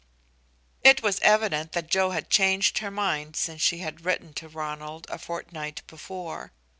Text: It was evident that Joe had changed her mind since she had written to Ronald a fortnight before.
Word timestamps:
It 0.83 1.03
was 1.03 1.19
evident 1.19 1.73
that 1.73 1.87
Joe 1.91 2.09
had 2.09 2.31
changed 2.31 2.79
her 2.79 2.89
mind 2.89 3.35
since 3.35 3.61
she 3.61 3.77
had 3.85 4.03
written 4.03 4.33
to 4.33 4.49
Ronald 4.49 5.05
a 5.11 5.19
fortnight 5.19 5.83
before. 5.85 6.53